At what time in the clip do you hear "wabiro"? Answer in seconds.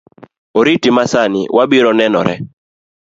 1.55-1.91